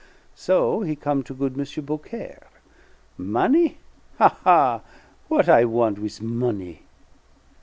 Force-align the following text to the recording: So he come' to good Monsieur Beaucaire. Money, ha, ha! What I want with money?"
So 0.33 0.81
he 0.81 0.95
come' 0.95 1.21
to 1.25 1.33
good 1.35 1.55
Monsieur 1.55 1.83
Beaucaire. 1.83 2.47
Money, 3.19 3.77
ha, 4.17 4.29
ha! 4.43 4.81
What 5.27 5.47
I 5.47 5.63
want 5.65 5.99
with 5.99 6.23
money?" 6.23 6.81